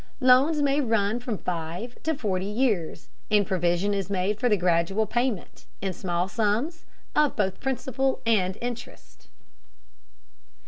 Loans 0.19 0.63
may 0.63 0.81
run 0.81 1.19
from 1.19 1.37
five 1.37 1.95
to 2.01 2.15
forty 2.15 2.47
years, 2.47 3.09
and 3.29 3.45
provision 3.45 3.93
is 3.93 4.09
made 4.09 4.39
for 4.39 4.49
the 4.49 4.57
gradual 4.57 5.05
payment, 5.05 5.67
in 5.79 5.93
small 5.93 6.27
sums, 6.27 6.85
of 7.15 7.35
both 7.35 7.59
principal 7.59 8.19
and 8.25 8.57
interest. 8.61 9.27